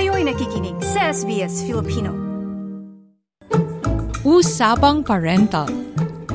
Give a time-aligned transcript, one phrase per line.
[0.00, 2.08] Kayo'y nakikinig sa SBS Filipino.
[4.24, 5.68] Usapang Parental.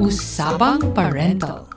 [0.00, 1.68] Usapang Parental.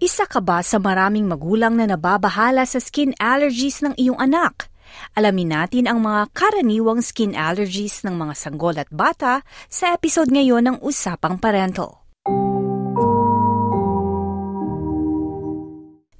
[0.00, 4.72] Isa ka ba sa maraming magulang na nababahala sa skin allergies ng iyong anak?
[5.20, 10.64] Alamin natin ang mga karaniwang skin allergies ng mga sanggol at bata sa episode ngayon
[10.64, 12.00] ng Usapang Parental.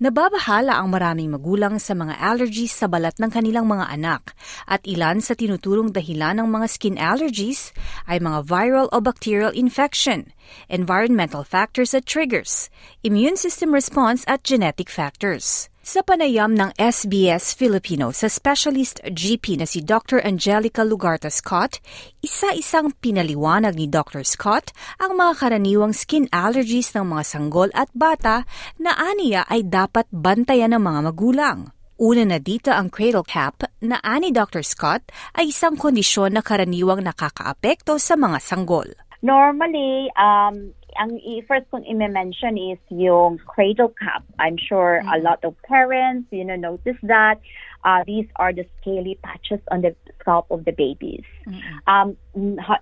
[0.01, 4.32] Nababahala ang maraming magulang sa mga allergies sa balat ng kanilang mga anak
[4.64, 7.77] at ilan sa tinuturong dahilan ng mga skin allergies
[8.08, 10.32] ay mga viral o bacterial infection,
[10.72, 12.72] environmental factors at triggers,
[13.05, 15.68] immune system response at genetic factors.
[15.90, 20.22] Sa panayam ng SBS Filipino sa specialist GP na si Dr.
[20.22, 21.82] Angelica Lugarta Scott,
[22.22, 24.22] isa-isang pinaliwanag ni Dr.
[24.22, 24.71] Scott
[25.03, 28.46] ang mga karaniwang skin allergies ng mga sanggol at bata
[28.79, 31.75] na aniya ay dapat bantayan ng mga magulang.
[31.99, 34.62] Una na dito ang cradle cap na ani Dr.
[34.62, 38.86] Scott ay isang kondisyon na karaniwang nakakaapekto sa mga sanggol.
[39.27, 44.24] Normally, um, ang first kong i-mention is yung cradle cap.
[44.38, 47.41] I'm sure a lot of parents, you know, notice that
[47.84, 51.24] uh, these are the scaly patches on the scalp of the babies.
[51.46, 51.78] Mm-hmm.
[51.86, 52.16] Um,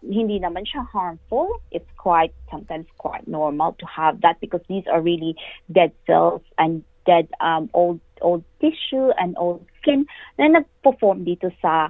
[0.02, 1.62] hindi naman siya harmful.
[1.70, 5.36] It's quite sometimes quite normal to have that because these are really
[5.70, 10.04] dead cells and dead um, old old tissue and old skin
[10.36, 11.88] na nagpo-form dito sa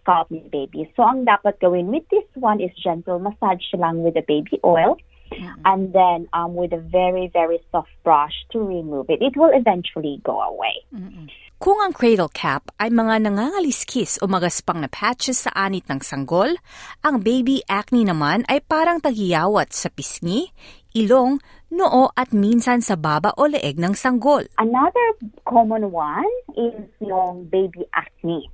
[0.00, 0.88] scalp ni baby.
[0.96, 4.96] So, ang dapat gawin with this one is gentle massage lang with the baby oil.
[5.30, 5.62] Mm-hmm.
[5.62, 9.22] And then um, with a very, very soft brush to remove it.
[9.22, 10.82] It will eventually go away.
[10.90, 11.30] Mm-hmm.
[11.60, 16.56] Kung ang cradle cap ay mga nangangaliskis o magaspang na patches sa anit ng sanggol,
[17.04, 20.48] ang baby acne naman ay parang tagiyawat sa pisngi,
[20.96, 21.36] ilong,
[21.70, 24.42] noo at minsan sa baba o leeg ng sanggol.
[24.58, 25.06] Another
[25.46, 28.48] common one is yung baby acne.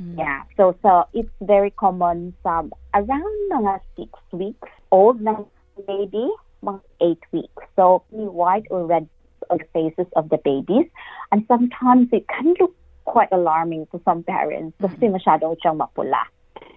[0.00, 0.18] Mm.
[0.18, 0.42] Yeah.
[0.56, 5.44] So so it's very common sa around mga six weeks old ng
[5.86, 6.32] baby,
[6.64, 7.62] mga eight weeks.
[7.76, 9.08] So white or red
[9.50, 10.86] on the faces of the babies.
[11.32, 12.74] And sometimes it can look
[13.04, 14.88] quite alarming to some parents mm.
[14.88, 16.22] kasi masyado siyang mapula.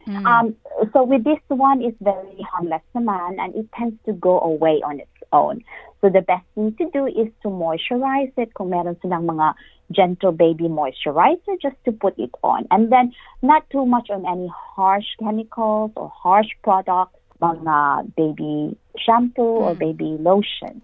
[0.08, 0.26] Mm.
[0.26, 0.56] Um,
[0.92, 5.00] so with this one, it's very harmless naman and it tends to go away on
[5.00, 5.64] its own.
[6.04, 9.56] So the best thing to do is to moisturize it kung meron silang mga
[9.96, 12.68] gentle baby moisturizer just to put it on.
[12.72, 19.64] And then not too much on any harsh chemicals or harsh products, mga baby shampoo
[19.64, 20.84] or baby lotion.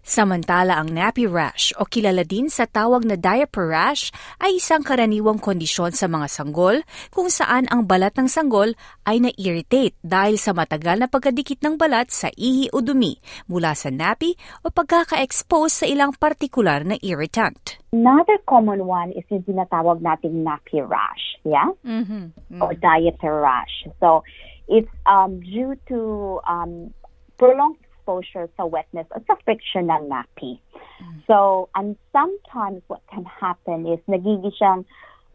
[0.00, 4.08] Samantala ang nappy rash o kilala din sa tawag na diaper rash
[4.40, 6.80] ay isang karaniwang kondisyon sa mga sanggol
[7.12, 8.72] kung saan ang balat ng sanggol
[9.04, 13.92] ay na-irritate dahil sa matagal na pagkadikit ng balat sa ihi o dumi mula sa
[13.92, 17.80] nappy o pagkaka-expose sa ilang partikular na irritant.
[17.92, 21.68] Another common one is yung tinatawag nating nappy rash, yeah?
[21.82, 22.32] Mm-hmm.
[22.32, 22.62] Mm-hmm.
[22.62, 23.84] Or diaper rash.
[23.98, 24.22] So,
[24.70, 26.94] it's um, due to um,
[27.36, 30.58] prolonged exposure sa wetness at sa friction ng nappy.
[31.02, 31.22] Mm.
[31.26, 34.84] So, and sometimes what can happen is nagiging siyang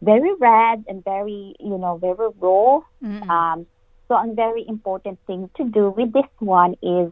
[0.02, 2.80] very red and very, you know, very raw.
[3.02, 3.30] Mm-hmm.
[3.30, 3.66] Um,
[4.08, 7.10] so, a very important thing to do with this one is,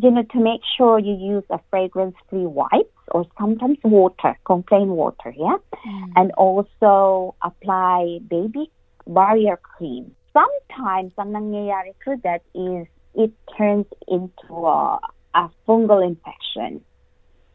[0.00, 4.36] you know, to make sure you use a fragrance-free wipes or sometimes water,
[4.68, 5.56] plain water, yeah?
[5.86, 6.12] Mm.
[6.16, 8.70] And also apply baby
[9.06, 10.16] barrier cream.
[10.32, 15.00] Sometimes, ang nangyayari to that is it turns into a,
[15.34, 16.84] a fungal infection.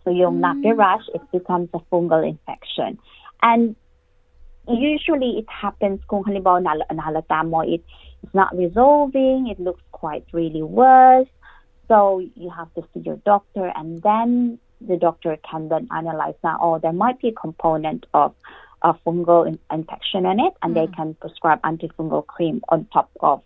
[0.04, 0.44] So yung mm.
[0.44, 2.98] nappy rash, it becomes a fungal infection.
[3.42, 3.76] And
[4.68, 7.84] usually it happens kung halimbawa nahalata mo, it,
[8.24, 11.30] it's not resolving, it looks quite really worse.
[11.88, 16.58] So you have to see your doctor and then the doctor can then analyze now,
[16.62, 18.34] oh, there might be a component of
[18.82, 20.76] a fungal in- infection in it, and mm.
[20.76, 23.42] they can prescribe antifungal cream on top of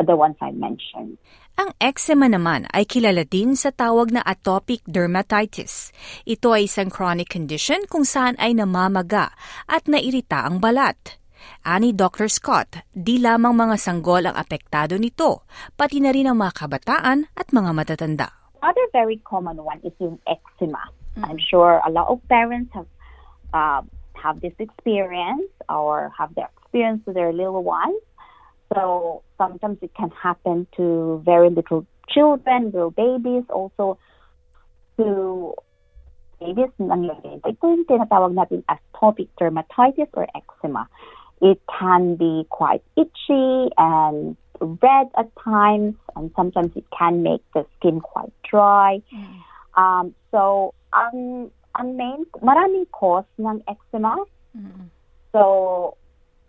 [0.00, 1.20] the ones I mentioned.
[1.60, 5.92] Ang eczema naman ay kilala din sa tawag na atopic dermatitis.
[6.24, 9.36] Ito ay isang chronic condition kung saan ay namamaga
[9.68, 11.20] at nairita ang balat.
[11.62, 12.30] Ani Dr.
[12.32, 15.44] Scott, di lamang mga sanggol ang apektado nito,
[15.76, 18.28] pati na rin ang mga kabataan at mga matatanda.
[18.62, 20.80] Other very common one is yung eczema.
[21.18, 21.26] Mm.
[21.26, 22.88] I'm sure a lot of parents have
[23.52, 23.82] uh,
[24.14, 27.98] have this experience or have the experience with their little ones.
[28.74, 33.98] So sometimes it can happen to very little children, little babies, also
[34.96, 35.54] to
[36.40, 37.40] babies nangyayari.
[37.44, 40.88] Ito yung tinatawag natin atopic dermatitis or eczema.
[41.42, 47.66] It can be quite itchy and red at times, and sometimes it can make the
[47.76, 49.02] skin quite dry.
[49.10, 49.42] Mm.
[49.74, 54.22] Um, so, ang, ang main, maraming cause ng eczema.
[54.54, 54.86] Mm-hmm.
[55.32, 55.96] So,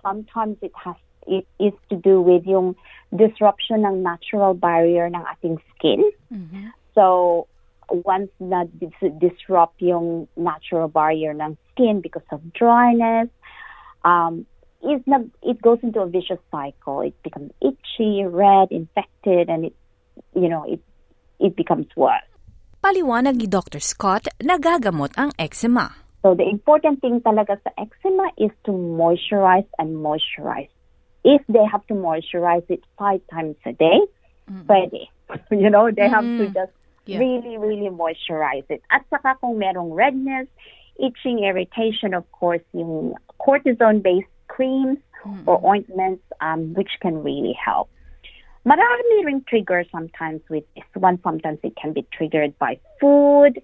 [0.04, 0.96] sometimes it has
[1.28, 2.76] it is to do with yung
[3.16, 6.02] disruption ng natural barrier ng ating skin.
[6.34, 6.68] Mm-hmm.
[6.96, 7.48] So,
[7.90, 13.30] once na dis- disrupt yung natural barrier ng skin because of dryness,
[14.06, 14.46] um,
[14.84, 17.02] is nag, it goes into a vicious cycle.
[17.02, 19.76] It becomes itchy, red, infected, and it,
[20.36, 20.82] you know, it,
[21.40, 22.28] it becomes worse.
[22.84, 23.80] Paliwanag ni Dr.
[23.80, 26.04] Scott na gagamot ang eczema.
[26.20, 30.73] So the important thing talaga sa eczema is to moisturize and moisturize.
[31.24, 34.00] If they have to moisturize it five times a day,
[34.50, 34.66] mm.
[34.66, 35.08] pwede.
[35.50, 36.14] You know, they mm.
[36.14, 36.54] have to mm.
[36.54, 36.72] just
[37.06, 37.18] yeah.
[37.18, 38.84] really, really moisturize it.
[38.92, 40.48] At saka kung merong redness,
[41.00, 45.44] itching, irritation, of course, yung cortisone-based creams mm.
[45.48, 47.90] or ointments, um, which can really help.
[48.66, 51.20] Marami ring trigger sometimes with this one.
[51.24, 53.62] Sometimes it can be triggered by food,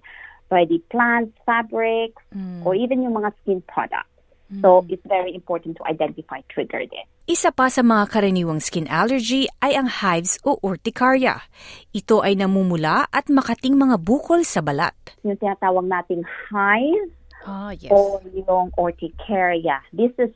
[0.50, 2.64] by the plants, fabrics, mm.
[2.66, 4.09] or even yung mga skin products.
[4.58, 7.06] So it's very important to identify trigger din.
[7.30, 11.46] Isa pa sa mga karaniwang skin allergy ay ang hives o urticaria.
[11.94, 14.98] Ito ay namumula at makating mga bukol sa balat.
[15.22, 17.14] Yung tinatawag nating hives
[17.46, 17.94] oh, yes.
[17.94, 19.78] o yung urticaria.
[19.94, 20.34] This is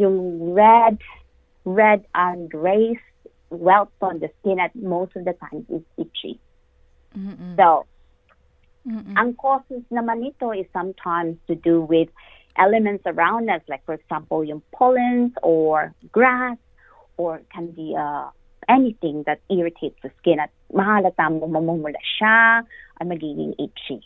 [0.00, 0.96] yung red,
[1.68, 3.04] red and raised
[3.52, 6.40] welts on the skin at most of the time is itchy.
[7.12, 7.60] Mm-mm.
[7.60, 7.84] So,
[8.88, 9.12] Mm-mm.
[9.20, 12.08] ang causes naman nito is sometimes to do with
[12.56, 16.56] elements around us, like for example, yung pollens or grass,
[17.16, 18.28] or can be uh,
[18.68, 22.62] anything that irritates the skin at mahalata mo mamumula siya
[23.00, 24.00] at magiging itchy.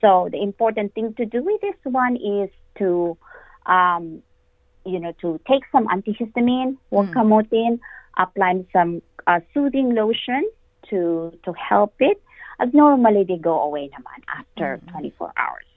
[0.00, 3.16] So the important thing to do with this one is to,
[3.66, 4.22] um,
[4.84, 7.78] you know, to take some antihistamine, huwag mm.
[8.16, 10.48] apply some uh, soothing lotion
[10.88, 12.20] to to help it.
[12.60, 15.16] As normally they go away naman after mm-hmm.
[15.16, 15.69] 24 hours.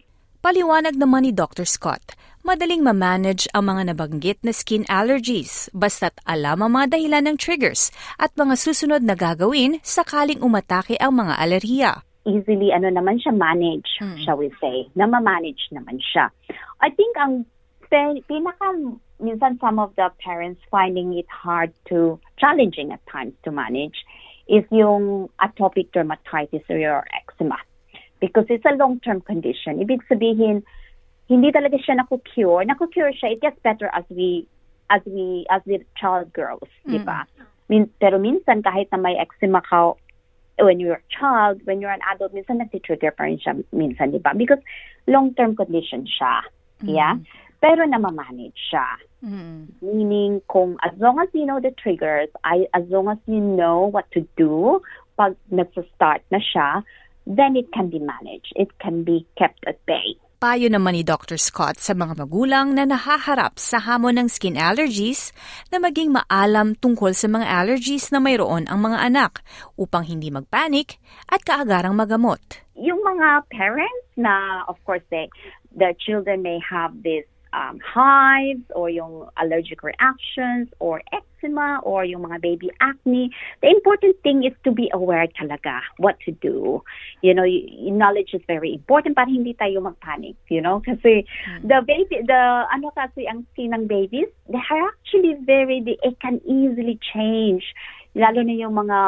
[0.43, 1.63] Paliwanag naman ni Dr.
[1.63, 7.39] Scott, madaling ma-manage ang mga nabanggit na skin allergies basta't alam ang mga dahilan ng
[7.39, 12.03] triggers at mga susunod na gagawin sakaling umatake ang mga alerhiya.
[12.27, 14.19] Easily, ano naman siya, manage, mm.
[14.27, 14.83] shall we say.
[14.99, 16.27] Na ma-manage naman siya.
[16.83, 17.47] I think ang
[18.27, 23.95] pinaka minsan some of the parents finding it hard to challenging at times to manage
[24.51, 27.55] is yung atopic dermatitis or your eczema
[28.23, 29.83] because it's a long-term condition.
[29.83, 30.63] Ibig sabihin,
[31.27, 32.63] hindi talaga siya naku-cure.
[32.63, 34.47] Naku-cure siya, it gets better as we
[34.87, 36.95] as we as the child grows, mm.
[36.95, 37.27] di ba?
[37.67, 39.99] Min, pero minsan kahit na may eczema ka
[40.55, 44.23] when you're a child, when you're an adult, minsan nag-trigger pa rin siya minsan, di
[44.23, 44.31] ba?
[44.31, 44.63] Because
[45.03, 46.47] long-term condition siya.
[46.79, 46.95] Mm.
[46.95, 47.19] Yeah?
[47.59, 48.87] Pero namamanage siya.
[49.19, 49.67] Mm.
[49.83, 53.83] Meaning, kung as long as you know the triggers, I, as long as you know
[53.91, 54.79] what to do,
[55.19, 56.87] pag nagsa-start na siya,
[57.27, 58.51] then it can be managed.
[58.55, 60.19] It can be kept at bay.
[60.43, 61.39] Payo naman ni Dr.
[61.39, 65.31] Scott sa mga magulang na nahaharap sa hamon ng skin allergies
[65.71, 69.39] na maging maalam tungkol sa mga allergies na mayroon ang mga anak
[69.79, 70.99] upang hindi magpanik
[71.31, 72.43] at kaagarang magamot.
[72.75, 75.31] Yung mga parents na, of course, they,
[75.79, 77.23] the children may have this
[77.53, 83.29] um, hives or yung allergic reactions or eczema or yung mga baby acne,
[83.61, 86.81] the important thing is to be aware talaga what to do.
[87.21, 87.45] You know,
[87.93, 91.67] knowledge is very important para hindi tayo magpanic, you know, kasi mm-hmm.
[91.67, 92.43] the baby, the
[92.73, 97.63] ano kasi ang skin ng babies, they are actually very, they, it can easily change
[98.15, 98.99] lalo na yung mga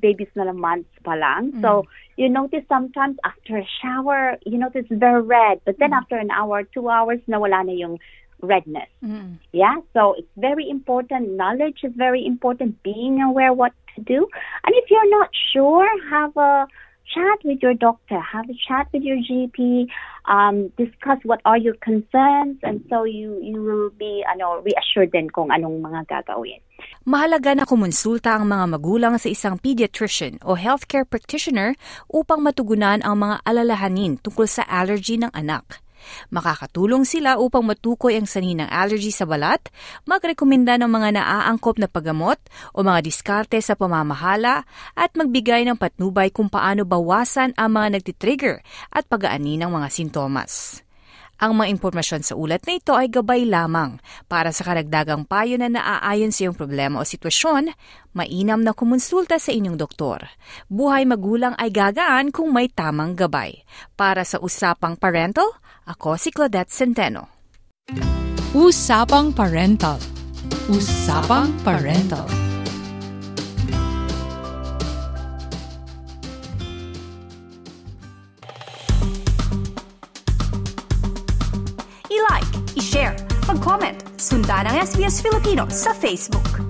[0.00, 1.52] babies na months pa lang.
[1.52, 1.60] Mm.
[1.60, 1.84] So,
[2.16, 5.60] you notice sometimes after a shower, you notice very red.
[5.64, 6.00] But then mm.
[6.00, 7.98] after an hour, two hours, nawala na yung
[8.40, 8.88] redness.
[9.04, 9.38] Mm.
[9.52, 11.36] Yeah, so it's very important.
[11.36, 12.82] Knowledge is very important.
[12.82, 14.28] Being aware what to do.
[14.64, 16.66] And if you're not sure, have a
[17.12, 19.88] chat with your doctor, have a chat with your GP,
[20.28, 25.32] um, discuss what are your concerns, and so you you will be ano, reassured din
[25.32, 26.60] kung anong mga gagawin.
[27.08, 31.74] Mahalaga na kumonsulta ang mga magulang sa isang pediatrician o healthcare practitioner
[32.12, 35.80] upang matugunan ang mga alalahanin tungkol sa allergy ng anak.
[36.32, 39.60] Makakatulong sila upang matukoy ang saninang allergy sa balat,
[40.08, 42.40] magrekomenda ng mga naaangkop na paggamot
[42.72, 44.64] o mga diskarte sa pamamahala
[44.96, 50.87] at magbigay ng patnubay kung paano bawasan ang mga nagtitrigger at pagaani ng mga sintomas.
[51.38, 54.02] Ang mga impormasyon sa ulat na ito ay gabay lamang.
[54.26, 57.70] Para sa karagdagang payo na naaayon sa iyong problema o sitwasyon,
[58.10, 60.26] mainam na kumonsulta sa inyong doktor.
[60.66, 63.62] Buhay magulang ay gagaan kung may tamang gabay.
[63.94, 65.46] Para sa Usapang Parental,
[65.86, 67.30] ako si Claudette Centeno.
[68.52, 70.00] Usapang Parental
[70.68, 72.37] Usapang Parental
[84.48, 86.67] Sundan ang SBS Filipino sa Facebook.